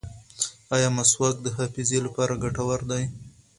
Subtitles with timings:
[0.75, 3.03] ایا مسواک د حافظې لپاره ګټور دی؟